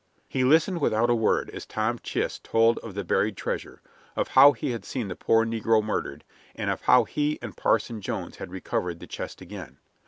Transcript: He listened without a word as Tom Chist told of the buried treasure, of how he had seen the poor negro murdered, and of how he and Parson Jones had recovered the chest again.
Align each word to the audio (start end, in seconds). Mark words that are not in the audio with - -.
He 0.27 0.43
listened 0.43 0.81
without 0.81 1.11
a 1.11 1.15
word 1.15 1.51
as 1.51 1.67
Tom 1.67 1.99
Chist 1.99 2.43
told 2.43 2.79
of 2.79 2.95
the 2.95 3.03
buried 3.03 3.37
treasure, 3.37 3.83
of 4.15 4.29
how 4.29 4.53
he 4.53 4.71
had 4.71 4.83
seen 4.83 5.09
the 5.09 5.15
poor 5.15 5.45
negro 5.45 5.83
murdered, 5.83 6.23
and 6.55 6.71
of 6.71 6.81
how 6.81 7.03
he 7.03 7.37
and 7.39 7.55
Parson 7.55 8.01
Jones 8.01 8.37
had 8.37 8.49
recovered 8.49 8.99
the 8.99 9.05
chest 9.05 9.41
again. 9.41 9.77